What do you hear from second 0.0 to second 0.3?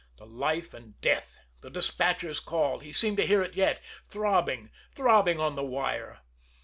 The